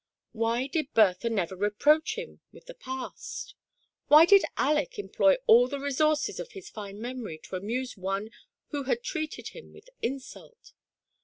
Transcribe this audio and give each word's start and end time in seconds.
Why 0.31 0.65
did 0.65 0.95
Bertha 0.95 1.29
never 1.29 1.55
reproach 1.55 2.17
him 2.17 2.39
with 2.51 2.65
the 2.65 2.73
past?— 2.73 3.53
why 4.07 4.25
did 4.25 4.43
Aleck 4.57 4.97
employ 4.97 5.35
all 5.45 5.67
the 5.67 5.79
resources 5.79 6.39
of 6.39 6.53
his 6.53 6.71
fine 6.71 6.99
memory 6.99 7.37
to 7.43 7.55
amuse 7.55 7.97
one 7.97 8.31
who 8.69 8.85
had 8.85 9.03
treated 9.03 9.49
him 9.49 9.71
with 9.73 9.91
insult? 10.01 10.73